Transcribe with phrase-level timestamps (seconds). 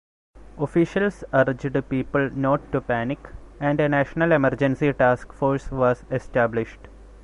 [0.57, 3.19] Officials urged people not to panic,
[3.59, 6.87] and a national emergency task force was established.